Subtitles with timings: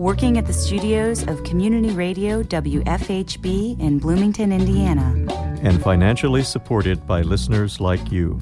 [0.00, 5.12] working at the studios of Community Radio WFHB in Bloomington, Indiana.
[5.60, 8.40] And financially supported by listeners like you.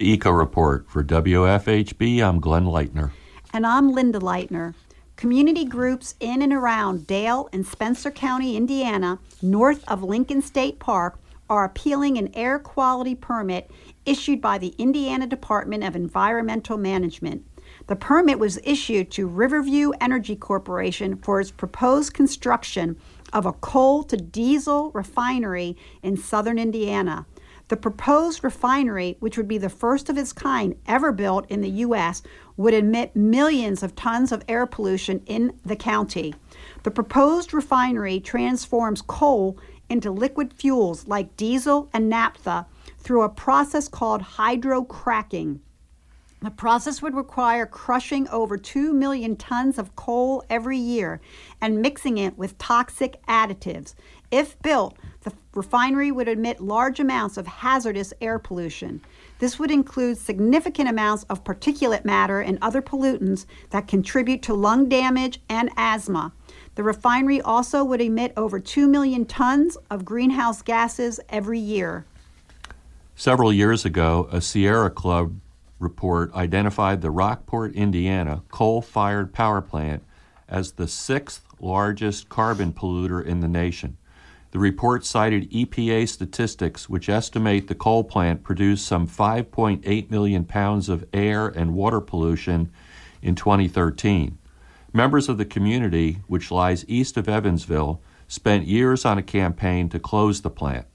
[0.00, 2.20] Eco Report for WFHB.
[2.20, 3.12] I'm Glenn Leitner.
[3.52, 4.74] And I'm Linda Leitner.
[5.14, 11.19] Community groups in and around Dale and Spencer County, Indiana, north of Lincoln State Park,
[11.50, 13.70] are appealing an air quality permit
[14.06, 17.44] issued by the Indiana Department of Environmental Management.
[17.88, 22.96] The permit was issued to Riverview Energy Corporation for its proposed construction
[23.32, 27.26] of a coal to diesel refinery in southern Indiana.
[27.68, 31.70] The proposed refinery, which would be the first of its kind ever built in the
[31.70, 32.22] U.S.,
[32.56, 36.34] would emit millions of tons of air pollution in the county.
[36.82, 39.56] The proposed refinery transforms coal
[39.90, 42.66] into liquid fuels like diesel and naphtha
[42.98, 45.58] through a process called hydrocracking.
[46.42, 51.20] The process would require crushing over 2 million tons of coal every year
[51.60, 53.94] and mixing it with toxic additives.
[54.30, 59.02] If built, the refinery would emit large amounts of hazardous air pollution.
[59.38, 64.88] This would include significant amounts of particulate matter and other pollutants that contribute to lung
[64.88, 66.32] damage and asthma.
[66.74, 72.04] The refinery also would emit over 2 million tons of greenhouse gases every year.
[73.14, 75.40] Several years ago, a Sierra Club
[75.78, 80.02] report identified the Rockport, Indiana coal fired power plant
[80.48, 83.96] as the sixth largest carbon polluter in the nation.
[84.52, 90.88] The report cited EPA statistics, which estimate the coal plant produced some 5.8 million pounds
[90.88, 92.72] of air and water pollution
[93.22, 94.38] in 2013.
[94.92, 100.00] Members of the community, which lies east of Evansville, spent years on a campaign to
[100.00, 100.86] close the plant.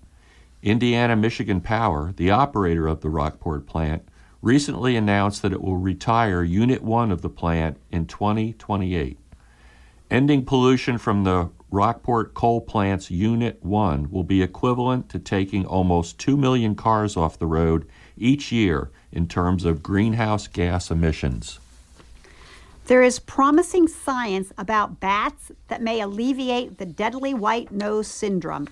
[0.61, 4.03] Indiana Michigan Power, the operator of the Rockport plant,
[4.41, 9.17] recently announced that it will retire Unit 1 of the plant in 2028.
[10.11, 16.19] Ending pollution from the Rockport Coal Plant's Unit 1 will be equivalent to taking almost
[16.19, 21.59] 2 million cars off the road each year in terms of greenhouse gas emissions.
[22.87, 28.67] There is promising science about bats that may alleviate the deadly white nose syndrome.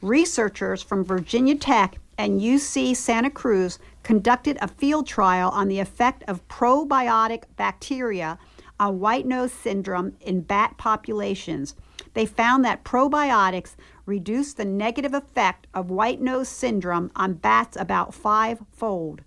[0.00, 6.24] Researchers from Virginia Tech and UC Santa Cruz conducted a field trial on the effect
[6.26, 8.36] of probiotic bacteria
[8.80, 11.76] on white nose syndrome in bat populations.
[12.14, 18.12] They found that probiotics reduce the negative effect of white nose syndrome on bats about
[18.12, 19.20] five-fold.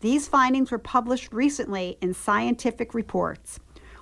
[0.00, 3.60] These findings were published recently in scientific reports.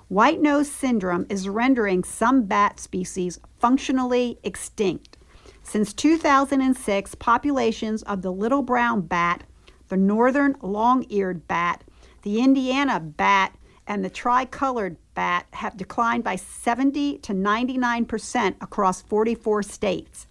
[0.09, 5.17] White nose syndrome is rendering some bat species functionally extinct.
[5.63, 9.45] Since 2006, populations of the little brown bat,
[9.89, 11.85] the northern long eared bat,
[12.23, 13.57] the Indiana bat,
[13.87, 20.27] and the tricolored bat have declined by 70 to 99 percent across 44 states.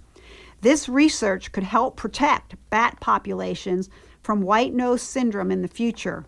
[0.62, 3.90] This research could help protect bat populations
[4.22, 6.26] from white nose syndrome in the future.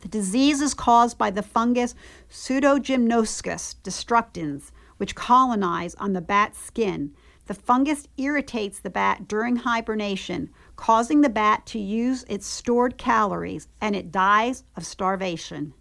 [0.00, 1.94] The disease is caused by the fungus
[2.30, 7.12] Pseudogymnoascus destructans, which colonize on the bat's skin.
[7.46, 13.68] The fungus irritates the bat during hibernation, causing the bat to use its stored calories,
[13.80, 15.72] and it dies of starvation.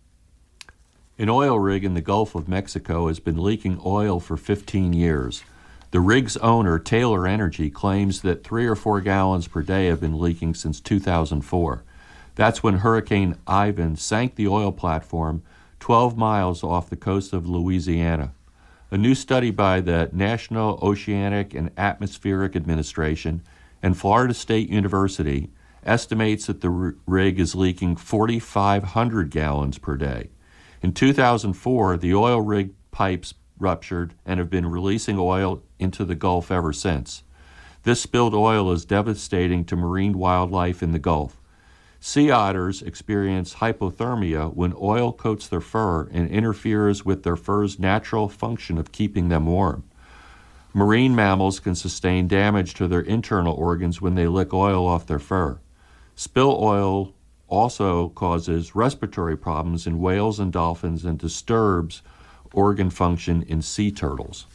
[1.19, 5.43] An oil rig in the Gulf of Mexico has been leaking oil for 15 years.
[5.91, 10.19] The rig's owner, Taylor Energy, claims that three or four gallons per day have been
[10.19, 11.83] leaking since 2004.
[12.37, 15.41] That's when Hurricane Ivan sank the oil platform
[15.79, 18.31] 12 miles off the coast of Louisiana.
[18.91, 23.41] A new study by the National Oceanic and Atmospheric Administration
[23.81, 25.49] and Florida State University
[25.83, 26.69] estimates that the
[27.07, 30.29] rig is leaking 4,500 gallons per day.
[30.83, 36.51] In 2004, the oil rig pipes ruptured and have been releasing oil into the Gulf
[36.51, 37.23] ever since.
[37.81, 41.36] This spilled oil is devastating to marine wildlife in the Gulf.
[42.07, 48.29] Sea otters experience hypothermia when oil coats their fur and interferes with their fur's natural
[48.29, 49.83] function of keeping them warm.
[50.73, 55.19] Marine mammals can sustain damage to their internal organs when they lick oil off their
[55.19, 55.59] fur.
[56.15, 57.13] Spill oil
[57.49, 62.03] also causes respiratory problems in whales and dolphins and disturbs
[62.53, 64.45] organ function in sea turtles.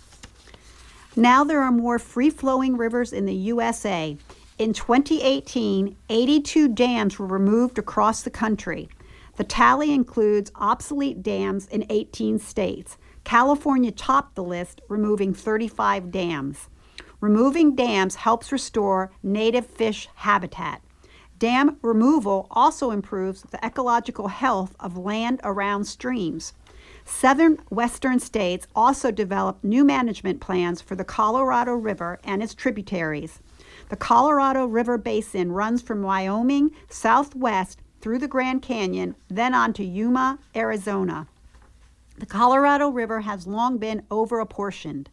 [1.14, 4.16] Now there are more free flowing rivers in the USA.
[4.62, 8.88] In 2018, 82 dams were removed across the country.
[9.34, 12.96] The tally includes obsolete dams in 18 states.
[13.24, 16.68] California topped the list, removing 35 dams.
[17.20, 20.80] Removing dams helps restore native fish habitat.
[21.40, 26.52] Dam removal also improves the ecological health of land around streams.
[27.04, 33.40] Southern western states also developed new management plans for the Colorado River and its tributaries.
[33.92, 39.84] The Colorado River Basin runs from Wyoming southwest through the Grand Canyon, then on to
[39.84, 41.28] Yuma, Arizona.
[42.16, 45.08] The Colorado River has long been overapportioned.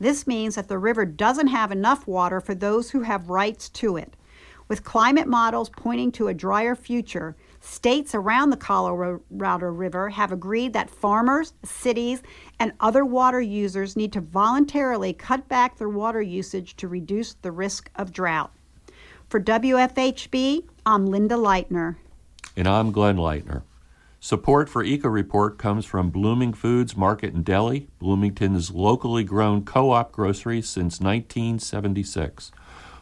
[0.00, 3.98] This means that the river doesn't have enough water for those who have rights to
[3.98, 4.14] it.
[4.66, 10.72] With climate models pointing to a drier future, states around the Colorado River have agreed
[10.72, 12.22] that farmers, cities,
[12.58, 17.52] and other water users need to voluntarily cut back their water usage to reduce the
[17.52, 18.52] risk of drought.
[19.28, 21.96] For WFHB, I'm Linda Leitner.
[22.56, 23.62] And I'm Glenn Leitner.
[24.20, 29.90] Support for Eco Report comes from Blooming Foods Market and Deli, Bloomington's locally grown co
[29.90, 32.52] op grocery since 1976,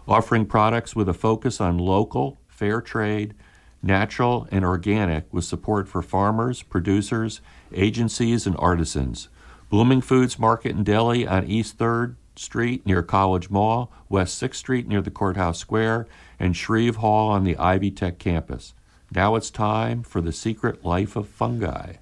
[0.07, 3.35] offering products with a focus on local, fair trade,
[3.83, 7.41] natural, and organic with support for farmers, producers,
[7.73, 9.29] agencies, and artisans.
[9.69, 14.89] Blooming Foods Market and Deli on East 3rd Street near College Mall, West 6th Street
[14.89, 16.07] near the Courthouse Square,
[16.39, 18.75] and Shreve Hall on the Ivy Tech campus.
[19.15, 21.95] Now it's time for the secret life of fungi.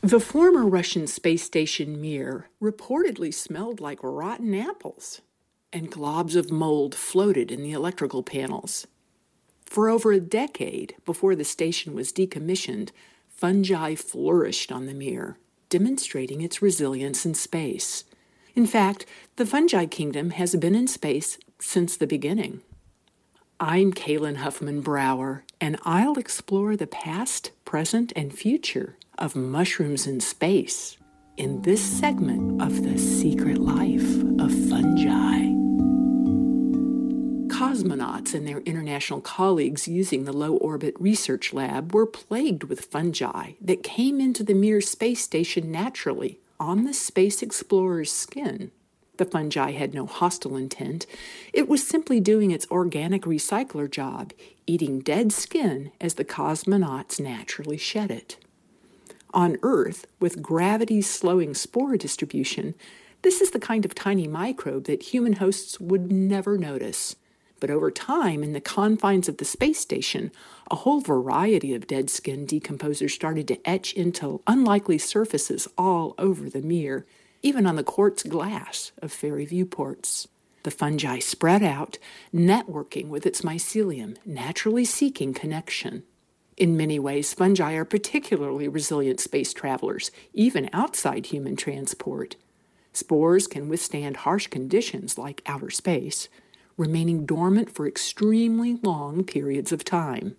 [0.00, 5.22] The former Russian space station Mir reportedly smelled like rotten apples,
[5.72, 8.86] and globs of mold floated in the electrical panels.
[9.66, 12.90] For over a decade before the station was decommissioned,
[13.28, 15.38] fungi flourished on the Mir,
[15.68, 18.04] demonstrating its resilience in space.
[18.54, 19.04] In fact,
[19.36, 22.60] the fungi kingdom has been in space since the beginning.
[23.58, 30.20] I'm Kalynn Huffman Brower, and I'll explore the past, present, and future of mushrooms in
[30.20, 30.96] space
[31.36, 35.23] in this segment of The Secret Life of Fungi.
[37.74, 43.54] Cosmonauts and their international colleagues using the low orbit research lab were plagued with fungi
[43.60, 48.70] that came into the Mir space station naturally on the space explorer's skin.
[49.16, 51.06] The fungi had no hostile intent.
[51.52, 54.32] It was simply doing its organic recycler job,
[54.68, 58.36] eating dead skin as the cosmonauts naturally shed it.
[59.32, 62.76] On Earth, with gravity slowing spore distribution,
[63.22, 67.16] this is the kind of tiny microbe that human hosts would never notice.
[67.64, 70.30] But over time, in the confines of the space station,
[70.70, 76.50] a whole variety of dead skin decomposers started to etch into unlikely surfaces all over
[76.50, 77.06] the Mir,
[77.40, 80.28] even on the quartz glass of ferry viewports.
[80.64, 81.96] The fungi spread out,
[82.34, 86.02] networking with its mycelium, naturally seeking connection.
[86.58, 92.36] In many ways, fungi are particularly resilient space travelers, even outside human transport.
[92.92, 96.28] Spores can withstand harsh conditions like outer space,
[96.76, 100.36] remaining dormant for extremely long periods of time.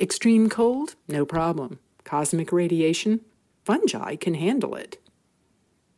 [0.00, 0.96] Extreme cold?
[1.08, 1.78] No problem.
[2.04, 3.20] Cosmic radiation?
[3.64, 5.00] Fungi can handle it.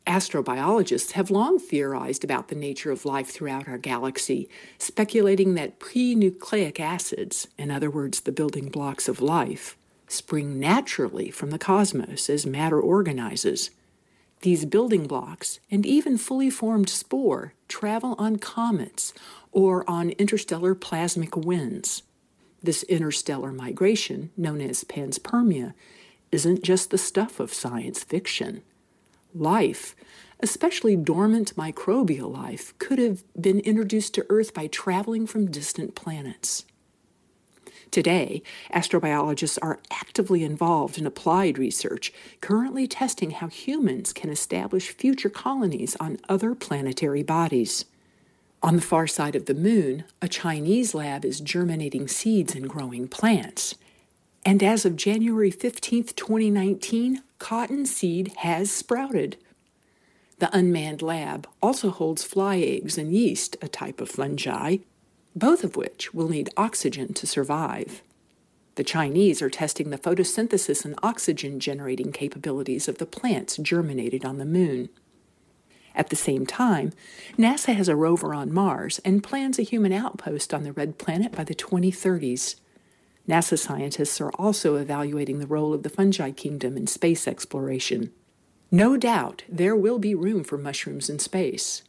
[0.06, 4.48] Astrobiologists have long theorized about the nature of life throughout our galaxy,
[4.78, 11.30] speculating that pre nucleic acids, in other words, the building blocks of life, spring naturally
[11.30, 13.70] from the cosmos as matter organizes.
[14.46, 19.12] These building blocks, and even fully formed spore, travel on comets
[19.50, 22.04] or on interstellar plasmic winds.
[22.62, 25.74] This interstellar migration, known as panspermia,
[26.30, 28.62] isn't just the stuff of science fiction.
[29.34, 29.96] Life,
[30.38, 36.64] especially dormant microbial life, could have been introduced to Earth by traveling from distant planets.
[37.90, 45.30] Today, astrobiologists are actively involved in applied research, currently testing how humans can establish future
[45.30, 47.84] colonies on other planetary bodies.
[48.62, 53.06] On the far side of the moon, a Chinese lab is germinating seeds and growing
[53.06, 53.76] plants.
[54.44, 59.36] And as of January 15, 2019, cottonseed has sprouted.
[60.38, 64.78] The unmanned lab also holds fly eggs and yeast, a type of fungi,
[65.36, 68.02] both of which will need oxygen to survive.
[68.76, 74.38] The Chinese are testing the photosynthesis and oxygen generating capabilities of the plants germinated on
[74.38, 74.88] the moon.
[75.94, 76.92] At the same time,
[77.38, 81.32] NASA has a rover on Mars and plans a human outpost on the red planet
[81.32, 82.56] by the 2030s.
[83.28, 88.12] NASA scientists are also evaluating the role of the fungi kingdom in space exploration.
[88.70, 91.82] No doubt there will be room for mushrooms in space.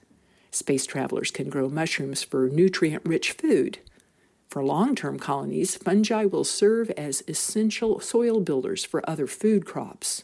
[0.52, 3.80] Space travelers can grow mushrooms for nutrient rich food.
[4.50, 10.24] For long term colonies, fungi will serve as essential soil builders for other food crops.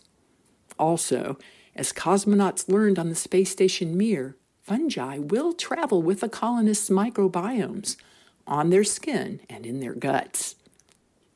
[0.80, 1.38] Also,
[1.76, 7.98] as cosmonauts learned on the space station Mir, fungi will travel with the colonists' microbiomes
[8.48, 10.56] on their skin and in their guts.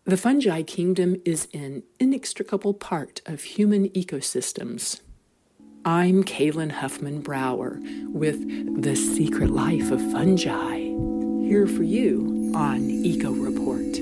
[0.05, 5.01] The fungi kingdom is an inextricable part of human ecosystems.
[5.85, 7.79] I'm Kalynn Huffman Brower
[8.09, 10.77] with The Secret Life of Fungi,
[11.47, 13.93] here for you on Eco Report.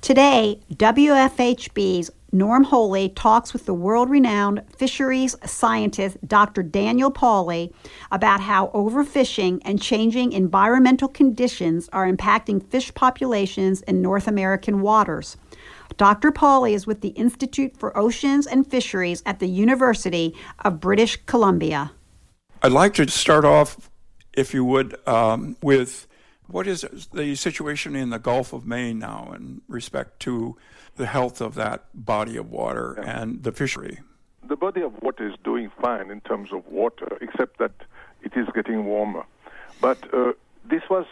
[0.00, 6.62] Today, WFHB's Norm Holy talks with the world renowned fisheries scientist Dr.
[6.62, 7.72] Daniel Pauly
[8.12, 15.36] about how overfishing and changing environmental conditions are impacting fish populations in North American waters.
[16.00, 16.32] Dr.
[16.32, 21.92] Pauly is with the Institute for Oceans and Fisheries at the University of British Columbia.
[22.62, 23.90] I'd like to start off,
[24.32, 26.06] if you would, um, with
[26.46, 30.56] what is the situation in the Gulf of Maine now in respect to
[30.96, 33.98] the health of that body of water and the fishery?
[34.48, 37.72] The body of water is doing fine in terms of water, except that
[38.22, 39.26] it is getting warmer.
[39.82, 40.32] But uh,
[40.64, 41.04] this was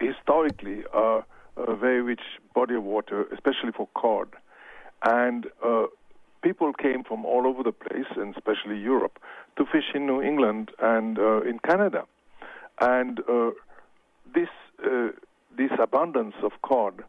[0.00, 1.20] historically uh,
[1.56, 2.22] a very rich
[2.54, 4.28] body of water, especially for cod.
[5.04, 5.86] And uh,
[6.42, 9.18] people came from all over the place, and especially Europe,
[9.56, 12.04] to fish in New England and uh, in Canada.
[12.80, 13.50] And uh,
[14.34, 14.48] this
[14.84, 15.08] uh,
[15.56, 17.04] this abundance of cod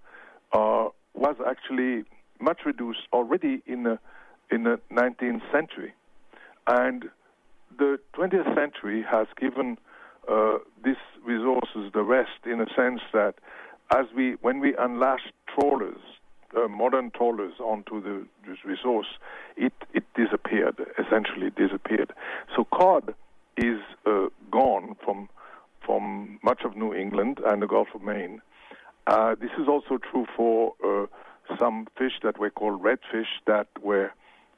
[0.52, 2.04] uh, was actually
[2.40, 4.00] much reduced already in the
[4.52, 5.94] in the 19th century,
[6.68, 7.06] and
[7.78, 9.78] the 20th century has given
[10.30, 10.96] uh, these
[11.26, 13.36] resources the rest in a sense that
[13.92, 16.00] as we when we unlashed trawlers,
[16.56, 18.26] uh, modern trawlers onto the
[18.66, 19.08] resource,
[19.58, 22.12] it it disappeared essentially disappeared.
[22.56, 23.14] So cod
[23.58, 25.30] is uh, gone from
[25.86, 28.42] from much of New England and the Gulf of Maine.
[29.06, 31.08] Uh, this is also true for uh,
[31.60, 34.12] some fish that were called redfish that were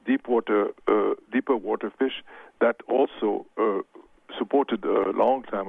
[0.06, 2.24] deep water, uh, deeper water fish
[2.62, 3.80] that also uh,
[4.38, 5.68] supported a long time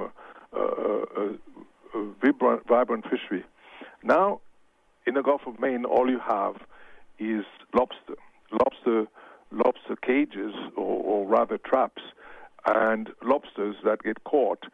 [2.23, 3.45] vibrant, vibrant fishery.
[4.03, 4.41] Now,
[5.07, 6.57] in the Gulf of Maine, all you have
[7.19, 8.15] is lobster,
[8.53, 9.07] lobster,
[9.51, 12.03] lobster cages, or, or rather traps,
[12.67, 14.65] and lobsters that get caught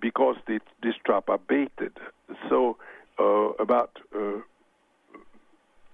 [0.00, 1.92] because the, this trap are baited.
[2.48, 2.76] So
[3.18, 4.38] uh, about uh,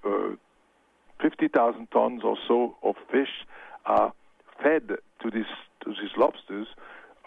[0.04, 0.36] uh,
[1.20, 3.46] 50,000 tons or so of fish
[3.86, 4.12] are
[4.62, 4.88] fed
[5.22, 5.44] to these
[5.84, 6.66] to these lobsters,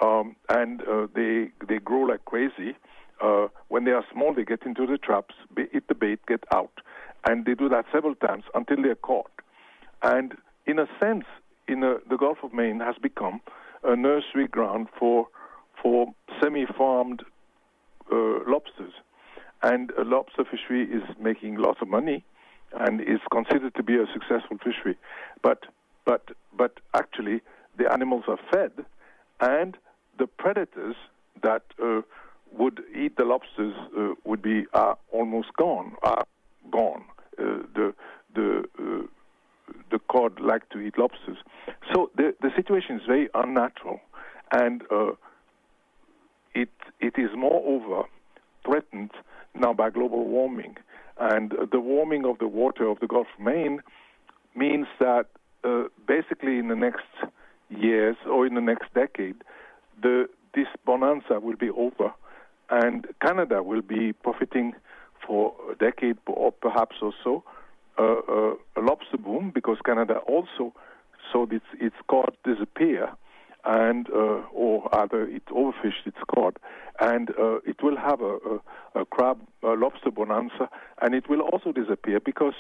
[0.02, 2.76] um, and uh, they they grow like crazy.
[3.22, 6.72] Uh, when they are small, they get into the traps, eat the bait, get out,
[7.28, 9.32] and they do that several times until they're caught.
[10.02, 10.36] And
[10.66, 11.26] in a sense,
[11.68, 13.42] in a, the Gulf of Maine has become
[13.84, 15.28] a nursery ground for
[15.82, 16.08] for
[16.42, 17.24] semi-farmed
[18.12, 18.94] uh, lobsters.
[19.62, 22.24] And a lobster fishery is making lots of money
[22.80, 24.98] and is considered to be a successful fishery.
[25.42, 25.66] But,
[26.06, 27.42] but, but actually,
[27.78, 28.72] the animals are fed,
[29.40, 29.78] and
[30.18, 30.96] the predators
[31.42, 32.02] that uh,
[32.58, 36.26] would eat the lobsters uh, would be are almost gone, are
[36.72, 37.04] gone.
[37.38, 37.94] Uh, the
[38.36, 39.08] the uh,
[39.92, 41.38] the cod like to eat lobsters,
[41.94, 44.00] so the the situation is very unnatural,
[44.52, 45.12] and uh,
[46.54, 48.08] it it is moreover
[48.66, 49.12] threatened
[49.56, 50.76] now by global warming,
[51.20, 53.82] and the warming of the water of the Gulf of Maine
[54.56, 55.28] means that
[55.64, 57.06] uh, basically in the next
[57.70, 59.36] years or in the next decade,
[60.02, 62.12] the this bonanza will be over,
[62.70, 64.74] and Canada will be profiting
[65.26, 67.44] for a decade or perhaps or so
[67.98, 70.74] uh, a lobster boom because Canada also
[71.32, 73.10] saw its its cod disappear
[73.66, 76.58] and uh, or either it overfished its cod,
[77.02, 78.38] and uh, it will have a,
[78.96, 80.70] a, a crab a lobster bonanza,
[81.02, 82.54] and it will also disappear because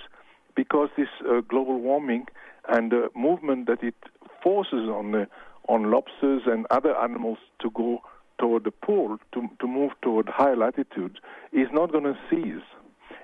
[0.55, 2.25] because this uh, global warming
[2.67, 3.95] and the movement that it
[4.43, 5.27] forces on the
[5.69, 8.01] on lobsters and other animals to go
[8.39, 11.17] toward the pole to to move toward higher latitudes
[11.51, 12.63] is not going to cease,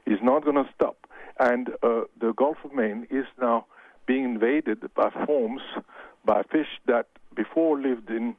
[0.06, 1.08] is not going to stop,
[1.40, 3.66] and uh, the Gulf of Maine is now
[4.06, 5.62] being invaded by forms
[6.26, 8.36] by fish that before lived in,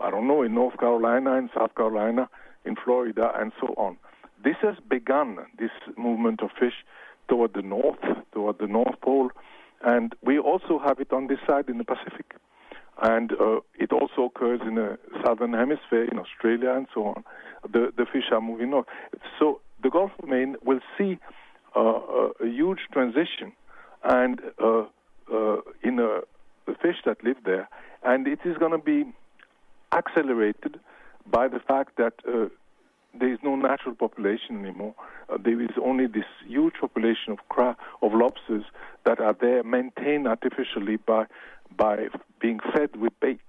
[0.00, 2.28] I don't know, in North Carolina, in South Carolina,
[2.64, 3.96] in Florida, and so on.
[4.42, 6.84] This has begun, this movement of fish
[7.28, 7.98] toward the north,
[8.32, 9.30] toward the North Pole,
[9.82, 12.34] and we also have it on this side in the Pacific.
[13.02, 17.24] And uh, it also occurs in the southern hemisphere, in Australia, and so on.
[17.62, 18.86] The the fish are moving north.
[19.38, 21.18] So the Gulf of Maine will see
[21.76, 23.52] uh, a, huge transition,
[24.04, 24.84] and uh,
[25.32, 26.20] uh, in a,
[26.66, 27.68] the fish that live there,
[28.02, 29.04] and it is going to be
[29.92, 30.80] accelerated
[31.30, 32.46] by the fact that uh,
[33.18, 34.94] there is no natural population anymore.
[35.28, 38.64] Uh, there is only this huge population of cra- of lobsters
[39.04, 41.24] that are there, maintained artificially by
[41.78, 42.08] by
[42.40, 43.40] being fed with bait.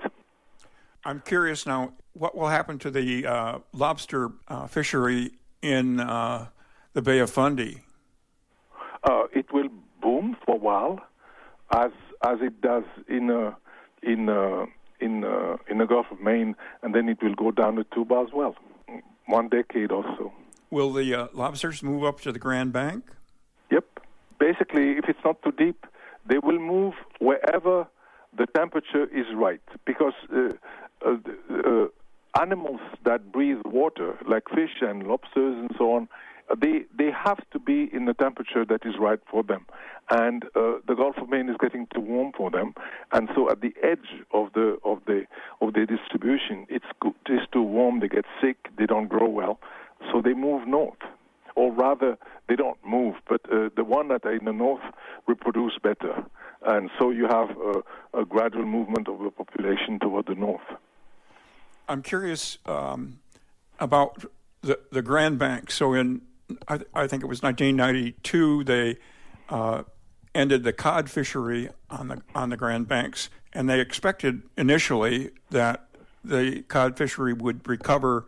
[1.04, 5.32] I'm curious now, what will happen to the uh, lobster uh, fishery
[5.62, 6.48] in uh,
[6.94, 7.82] the Bay of Fundy?
[9.04, 9.70] Uh, it will
[10.02, 11.00] boom for a while,
[11.72, 11.92] as
[12.24, 13.56] as it does in uh,
[14.04, 14.30] in
[15.00, 15.24] in
[15.70, 18.56] in the Gulf of Maine, and then it will go down the tuba as well
[19.30, 20.34] one decade or so.
[20.72, 23.06] Will the uh, lobsters move up to the Grand Bank?
[23.72, 23.86] Yep.
[24.40, 25.86] Basically, if it's not too deep,
[26.26, 27.88] they will move wherever
[28.38, 29.62] the temperature is right.
[29.86, 30.50] Because uh,
[31.06, 31.16] uh,
[31.54, 31.88] uh
[32.40, 36.08] animals that breathe water, like fish and lobsters and so on,
[36.62, 39.66] they they have to be in the temperature that is right for them,
[40.10, 42.74] and uh, the Gulf of Maine is getting too warm for them,
[43.12, 45.26] and so at the edge of the of the
[45.62, 46.86] of the distribution, it's
[47.28, 48.00] it's too warm.
[48.00, 48.58] They get sick.
[48.78, 49.60] They don't grow well,
[50.12, 51.00] so they move north,
[51.56, 52.18] or rather,
[52.48, 54.82] they don't move, but uh, the one that are in the north
[55.28, 56.24] reproduce better,
[56.66, 60.62] and so you have a, a gradual movement of the population toward the north.
[61.88, 63.20] I'm curious um,
[63.80, 64.26] about
[64.62, 65.72] the the Grand Bank.
[65.72, 66.22] So in
[66.68, 68.98] I, I think it was 1992, they
[69.50, 69.84] uh,
[70.34, 75.88] ended the cod fishery on the on the Grand Banks, and they expected initially that
[76.24, 78.26] the cod fishery would recover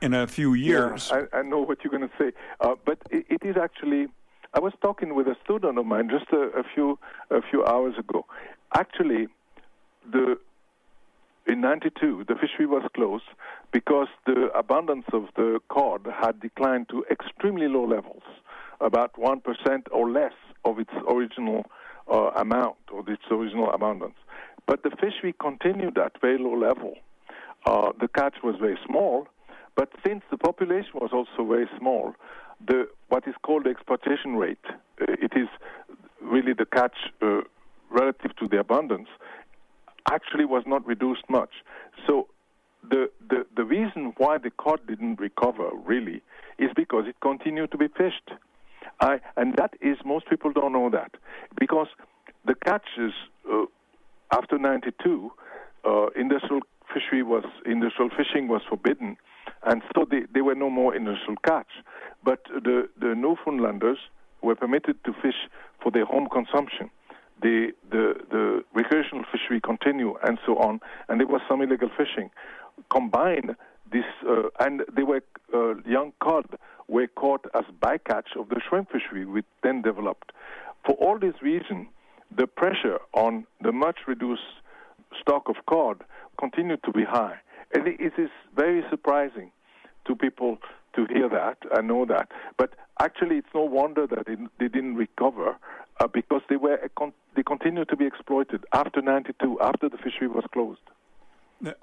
[0.00, 1.10] in a few years.
[1.12, 4.08] Yeah, I, I, know what you're going to say, uh, but it, it is actually.
[4.52, 6.98] I was talking with a student of mine just a, a few
[7.30, 8.26] a few hours ago.
[8.74, 9.28] Actually,
[10.10, 10.38] the
[11.46, 13.24] in 92, the fishery was closed
[13.72, 18.22] because the abundance of the cod had declined to extremely low levels,
[18.80, 19.42] about 1%
[19.90, 20.34] or less
[20.64, 21.64] of its original
[22.10, 24.14] uh, amount or its original abundance.
[24.66, 26.94] But the fishery continued at very low level.
[27.66, 29.26] Uh, the catch was very small,
[29.74, 32.14] but since the population was also very small,
[32.66, 35.48] the what is called the exploitation rate, uh, it is
[36.20, 37.40] really the catch uh,
[37.90, 39.08] relative to the abundance,
[40.10, 41.50] actually was not reduced much.
[42.06, 42.28] So
[42.88, 46.22] the, the, the reason why the cod didn't recover really
[46.58, 48.30] is because it continued to be fished.
[49.00, 51.12] I, and that is, most people don't know that.
[51.58, 51.88] Because
[52.46, 53.12] the catches
[53.50, 53.64] uh,
[54.32, 55.30] after 92,
[55.84, 56.60] uh, industrial
[56.92, 59.16] fishery was, industrial fishing was forbidden,
[59.64, 61.70] and so they, there were no more industrial catch.
[62.24, 63.98] But the, the Newfoundlanders
[64.42, 65.48] were permitted to fish
[65.82, 66.90] for their home consumption
[67.42, 72.30] the, the, the recreational fishery continued and so on, and there was some illegal fishing.
[72.90, 73.56] Combine
[73.92, 75.22] this, uh, and they were
[75.54, 76.46] uh, young cod
[76.88, 80.32] were caught as bycatch of the shrimp fishery, which then developed.
[80.84, 81.86] For all these reasons,
[82.36, 84.42] the pressure on the much reduced
[85.20, 86.02] stock of cod
[86.38, 87.38] continued to be high.
[87.72, 89.52] And it is very surprising
[90.06, 90.58] to people
[90.94, 92.30] to hear that and know that.
[92.58, 95.56] But actually, it's no wonder that it, they didn't recover
[96.00, 96.80] uh, because they were
[97.36, 100.80] they continued to be exploited after 92, after the fishery was closed.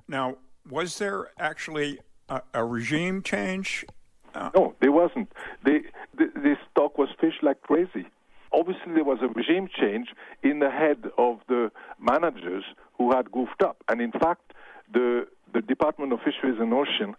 [0.08, 0.38] Now,
[0.70, 3.86] was there actually a, a regime change?
[4.34, 5.32] Uh, no, there wasn't.
[5.64, 5.84] They,
[6.18, 8.08] the, the stock was fished like crazy.
[8.52, 10.10] Obviously, there was a regime change
[10.44, 12.64] in the head of the managers
[12.98, 13.84] who had goofed up.
[13.90, 14.54] And in fact,
[14.94, 17.16] the, the Department of Fisheries and Ocean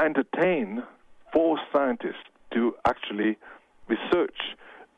[0.00, 0.82] entertained
[1.32, 3.36] four scientists to actually
[3.88, 4.36] research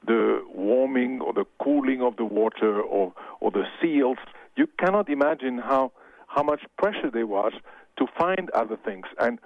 [0.06, 4.18] the warming or the cooling of the water or, or the seals.
[4.56, 5.92] You cannot imagine how,
[6.26, 7.52] how much pressure there was
[7.98, 9.06] to find other things.
[9.18, 9.38] And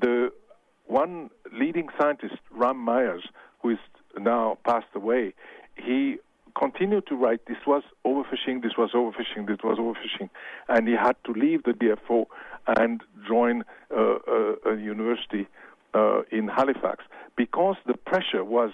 [0.00, 0.32] the
[0.86, 3.24] one leading scientist, Ram Myers,
[3.60, 3.78] who is
[4.18, 5.34] now passed away,
[5.76, 6.16] he
[6.58, 10.28] continued to write, this was overfishing, this was overfishing, this was overfishing.
[10.68, 12.26] And he had to leave the DFO
[12.66, 15.46] and join uh, a, a, university
[15.94, 17.04] uh, in Halifax
[17.36, 18.70] because the pressure was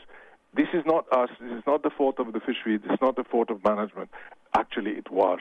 [0.55, 1.29] this is not us.
[1.41, 2.79] This is not the fault of the fishery.
[2.79, 4.11] This is not the fault of management.
[4.57, 5.41] Actually, it was.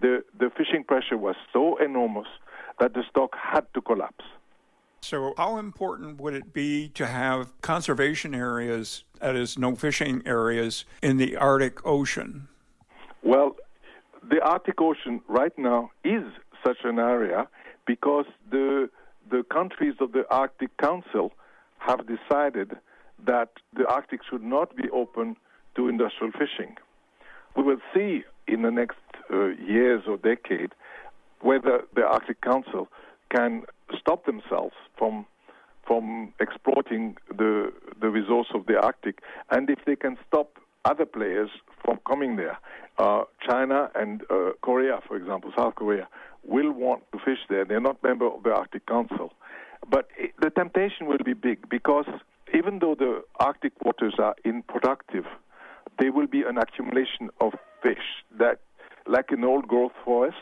[0.00, 2.26] The, the fishing pressure was so enormous
[2.80, 4.24] that the stock had to collapse.
[5.00, 10.84] So, how important would it be to have conservation areas, that is, no fishing areas,
[11.02, 12.48] in the Arctic Ocean?
[13.22, 13.56] Well,
[14.28, 16.24] the Arctic Ocean right now is
[16.66, 17.46] such an area
[17.88, 18.88] because the
[19.30, 21.32] the countries of the Arctic Council
[21.78, 22.76] have decided
[23.26, 25.36] that the Arctic should not be open
[25.74, 26.76] to industrial fishing.
[27.56, 28.98] We will see in the next
[29.30, 30.72] uh, years or decade
[31.40, 32.88] whether the Arctic Council
[33.34, 33.62] can
[33.98, 35.26] stop themselves from
[35.86, 39.16] from exploiting the the resource of the Arctic,
[39.50, 41.50] and if they can stop other players
[41.84, 42.58] from coming there.
[42.98, 46.08] Uh, China and uh, Korea, for example, South Korea,
[46.44, 47.64] will want to fish there.
[47.64, 49.32] They're not member of the Arctic Council,
[49.90, 50.08] but
[50.40, 52.06] the temptation will be big because
[52.54, 55.24] even though the Arctic waters are unproductive,
[55.98, 58.60] there will be an accumulation of fish that,
[59.06, 60.36] like an old growth forest,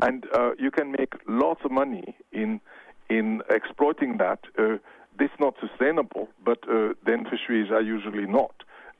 [0.00, 2.60] and uh, you can make lots of money in
[3.08, 4.40] in exploiting that.
[4.58, 4.76] Uh,
[5.18, 8.54] this is not sustainable, but uh, then fisheries are usually not,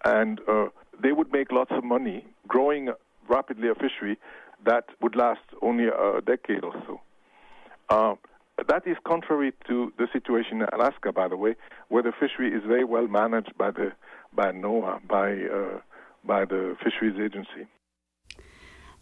[0.05, 0.66] and uh,
[1.01, 2.88] they would make lots of money growing
[3.29, 4.18] rapidly a fishery
[4.64, 7.01] that would last only a decade or so.
[7.88, 8.14] Uh,
[8.68, 11.55] that is contrary to the situation in Alaska, by the way,
[11.88, 13.92] where the fishery is very well managed by the
[14.35, 15.81] by NOAA, by uh,
[16.25, 17.66] by the fisheries agency.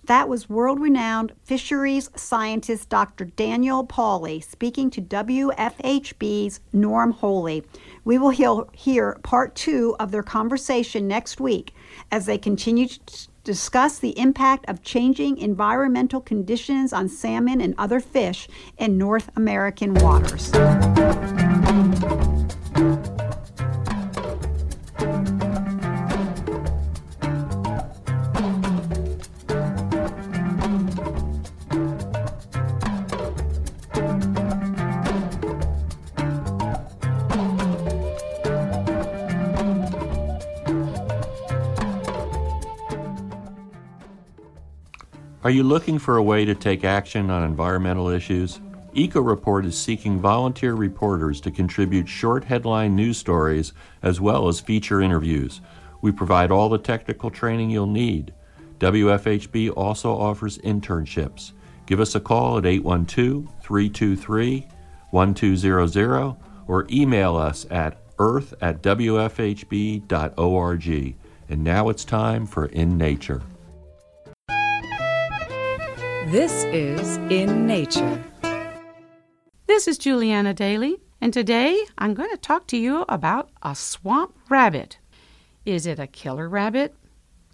[0.04, 3.24] That was world renowned fisheries scientist Dr.
[3.24, 7.64] Daniel Pauly speaking to WFHB's Norm Holy.
[8.04, 8.30] We will
[8.72, 11.74] hear part two of their conversation next week
[12.12, 18.00] as they continue to discuss the impact of changing environmental conditions on salmon and other
[18.00, 20.50] fish in North American waters.
[45.46, 48.58] Are you looking for a way to take action on environmental issues?
[48.96, 55.00] EcoReport is seeking volunteer reporters to contribute short headline news stories as well as feature
[55.00, 55.60] interviews.
[56.02, 58.34] We provide all the technical training you'll need.
[58.80, 61.52] WFHB also offers internships.
[61.86, 64.66] Give us a call at 812 323
[65.12, 70.08] 1200 or email us at earth at wfhb.org.
[71.48, 73.42] And now it's time for In Nature.
[76.30, 78.24] This is In Nature.
[79.68, 84.36] This is Julianna Dailey, and today I'm going to talk to you about a swamp
[84.48, 84.98] rabbit.
[85.64, 86.96] Is it a killer rabbit?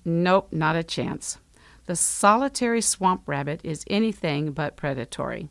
[0.06, 1.36] Nope, not a chance.
[1.84, 5.50] The solitary swamp rabbit is anything but predatory.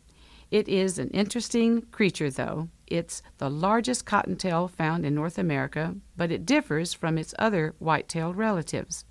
[0.49, 2.69] It is an interesting creature, though.
[2.87, 8.09] It's the largest cottontail found in North America, but it differs from its other white
[8.09, 9.05] tailed relatives.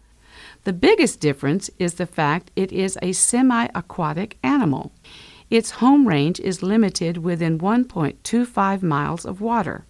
[0.65, 4.93] The biggest difference is the fact it is a semi aquatic animal.
[5.49, 9.87] Its home range is limited within 1.25 miles of water.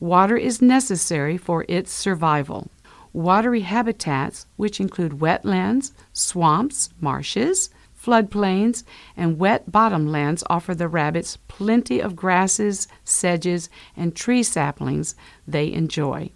[0.00, 2.70] Water is necessary for its survival.
[3.12, 8.82] Watery habitats, which include wetlands, swamps, marshes, floodplains,
[9.16, 15.14] and wet bottomlands, offer the rabbits plenty of grasses, sedges, and tree saplings
[15.46, 16.30] they enjoy.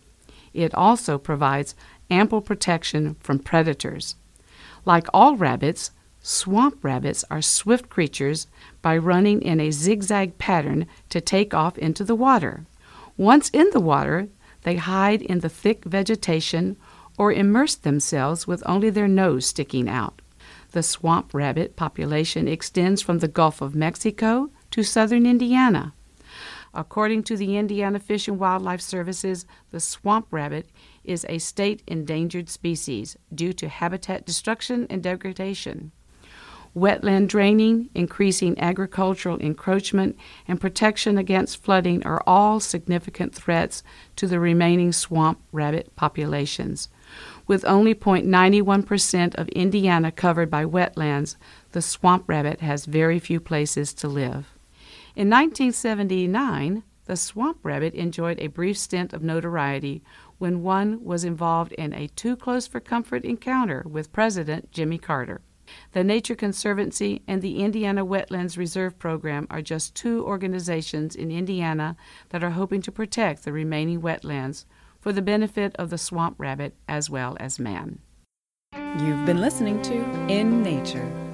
[0.55, 1.75] It also provides
[2.11, 4.17] ample protection from predators.
[4.85, 5.91] Like all rabbits,
[6.21, 8.47] swamp rabbits are swift creatures
[8.83, 12.67] by running in a zigzag pattern to take off into the water.
[13.17, 14.29] Once in the water,
[14.63, 16.77] they hide in the thick vegetation
[17.17, 20.23] or immerse themselves with only their nose sticking out.
[20.73, 25.95] The swamp rabbit population extends from the Gulf of Mexico to southern Indiana.
[26.79, 30.71] According to the Indiana Fish and Wildlife Services, the swamp rabbit
[31.03, 35.91] is a state endangered species due to habitat destruction and degradation.
[36.77, 43.83] Wetland draining, increasing agricultural encroachment, and protection against flooding are all significant threats
[44.15, 46.89] to the remaining swamp rabbit populations.
[47.49, 51.35] With only 0.91% of Indiana covered by wetlands,
[51.73, 54.55] the swamp rabbit has very few places to live.
[55.19, 60.01] In 1979, the swamp rabbit enjoyed a brief stint of notoriety
[60.39, 65.41] when one was involved in a too close for comfort encounter with President Jimmy Carter.
[65.91, 71.97] The Nature Conservancy and the Indiana Wetlands Reserve Program are just two organizations in Indiana
[72.29, 74.67] that are hoping to protect the remaining wetlands
[75.01, 77.99] for the benefit of the swamp rabbit as well as man.
[78.73, 79.97] You've been listening to
[80.29, 81.28] In Nature.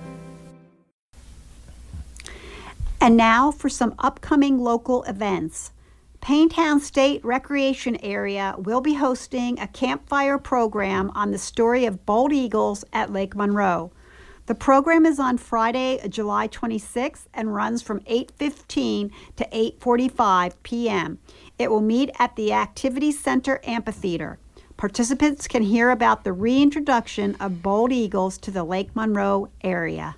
[3.04, 5.72] And now for some upcoming local events.
[6.22, 12.32] Paynetown State Recreation Area will be hosting a campfire program on the story of bald
[12.32, 13.92] eagles at Lake Monroe.
[14.46, 21.18] The program is on Friday, July 26th and runs from 8:15 to 8:45 p.m.
[21.58, 24.38] It will meet at the Activity Center Amphitheater.
[24.78, 30.16] Participants can hear about the reintroduction of bald eagles to the Lake Monroe area.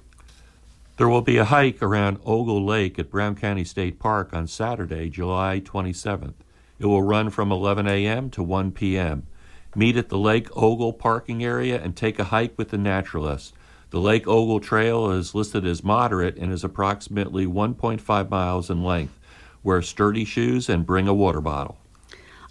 [0.97, 5.11] There will be a hike around Ogle Lake at Brown County State Park on Saturday,
[5.11, 6.33] July 27th.
[6.79, 8.31] It will run from 11 a.m.
[8.31, 9.27] to 1 p.m.
[9.75, 13.53] Meet at the Lake Ogle parking area and take a hike with the naturalist.
[13.91, 19.19] The Lake Ogle Trail is listed as moderate and is approximately 1.5 miles in length.
[19.63, 21.77] Wear sturdy shoes and bring a water bottle.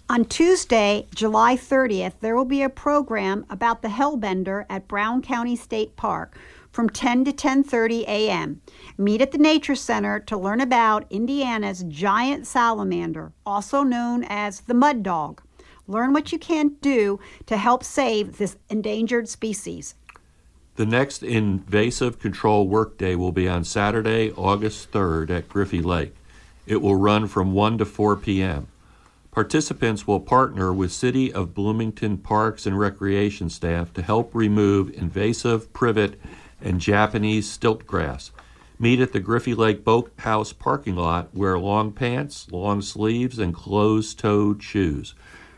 [0.08, 5.56] On Tuesday, July 30th, there will be a program about the Hellbender at Brown County
[5.56, 6.38] State Park
[6.70, 8.60] from 10 to 10:30 a.m.
[8.96, 14.74] Meet at the Nature Center to learn about Indiana's giant salamander, also known as the
[14.74, 15.42] mud dog.
[15.88, 19.96] Learn what you can do to help save this endangered species.
[20.76, 26.14] The next invasive control workday will be on Saturday, August 3rd at Griffey Lake.
[26.64, 28.68] It will run from 1 to 4 p.m.
[29.36, 35.70] Participants will partner with City of Bloomington Parks and Recreation staff to help remove invasive
[35.74, 36.18] privet
[36.58, 38.30] and Japanese stilt grass.
[38.78, 41.34] Meet at the Griffey Lake Boathouse parking lot.
[41.34, 45.14] Wear long pants, long sleeves, and closed toed shoes.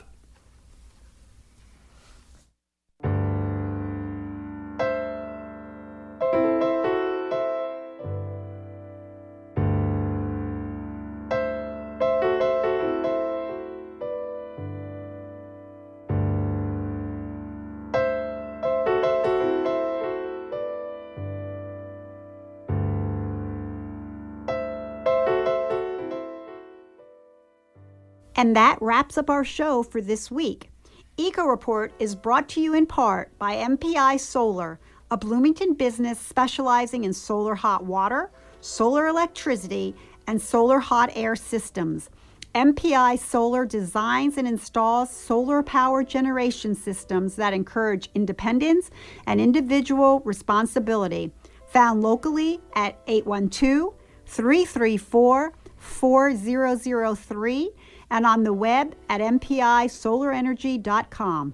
[28.37, 30.69] And that wraps up our show for this week.
[31.17, 37.03] Eco Report is brought to you in part by MPI Solar, a Bloomington business specializing
[37.03, 38.29] in solar hot water,
[38.61, 39.95] solar electricity,
[40.27, 42.11] and solar hot air systems.
[42.53, 48.91] MPI Solar designs and installs solar power generation systems that encourage independence
[49.25, 51.31] and individual responsibility.
[51.69, 53.95] Found locally at 812
[54.27, 55.53] 334
[55.87, 57.71] 4003
[58.09, 61.53] and on the web at mpisolarenergy.com.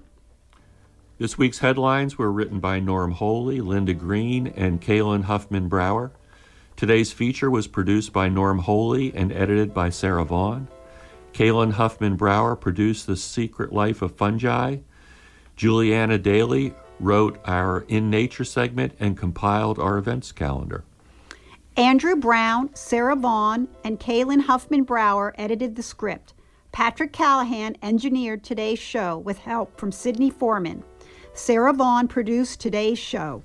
[1.16, 6.10] This week's headlines were written by Norm Holy, Linda Green, and Kalynn Huffman Brower.
[6.76, 10.66] Today's feature was produced by Norm Holy and edited by Sarah Vaughn.
[11.32, 14.78] Kalynn Huffman Brower produced The Secret Life of Fungi.
[15.56, 20.82] Julianna Dailey wrote our In Nature segment and compiled our events calendar.
[21.76, 26.32] Andrew Brown, Sarah Vaughn, and Kalynn Huffman Brower edited the script.
[26.70, 30.84] Patrick Callahan engineered today's show with help from Sidney Foreman.
[31.32, 33.42] Sarah Vaughn produced today's show.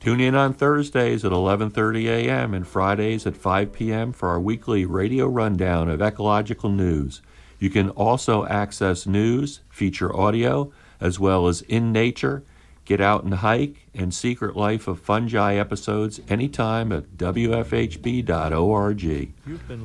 [0.00, 2.54] Tune in on Thursdays at 11:30 a.m.
[2.54, 4.12] and Fridays at 5 p.m.
[4.12, 7.20] for our weekly radio rundown of ecological news.
[7.58, 12.44] You can also access news, feature audio, as well as in nature,
[12.84, 19.02] get out and hike, and secret life of fungi episodes anytime at wfhb.org.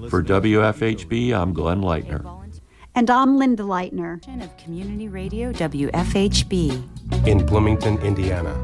[0.09, 2.51] For WFHB, I'm Glenn Leitner.
[2.95, 4.43] And I'm Linda Leitner.
[4.43, 7.27] Of Community Radio WFHB.
[7.27, 8.59] In Bloomington, Indiana.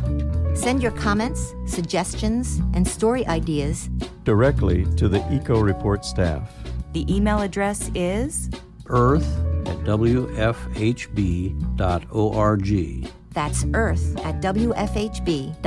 [0.53, 3.89] Send your comments, suggestions, and story ideas
[4.23, 6.51] directly to the Eco Report staff.
[6.93, 8.49] The email address is
[8.87, 10.27] earth at wfhb.org.
[13.33, 15.61] That's earth at wfhb.org.